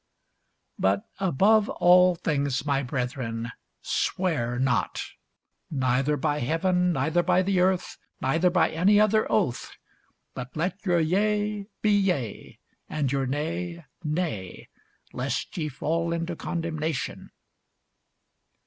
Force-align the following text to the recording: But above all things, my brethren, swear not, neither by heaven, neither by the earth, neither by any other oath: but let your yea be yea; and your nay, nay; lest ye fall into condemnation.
But 0.79 1.03
above 1.19 1.69
all 1.69 2.15
things, 2.15 2.65
my 2.65 2.81
brethren, 2.81 3.51
swear 3.83 4.57
not, 4.57 5.03
neither 5.69 6.17
by 6.17 6.39
heaven, 6.39 6.91
neither 6.91 7.21
by 7.21 7.43
the 7.43 7.59
earth, 7.59 7.99
neither 8.19 8.49
by 8.49 8.71
any 8.71 8.99
other 8.99 9.31
oath: 9.31 9.73
but 10.33 10.57
let 10.57 10.83
your 10.87 10.99
yea 10.99 11.67
be 11.83 11.91
yea; 11.95 12.57
and 12.89 13.11
your 13.11 13.27
nay, 13.27 13.85
nay; 14.03 14.69
lest 15.13 15.55
ye 15.55 15.69
fall 15.69 16.11
into 16.11 16.35
condemnation. 16.35 17.29